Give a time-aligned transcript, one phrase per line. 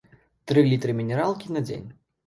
[0.51, 1.89] Тры літры мінералкі на дзень.